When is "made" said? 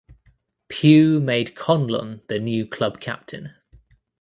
1.19-1.53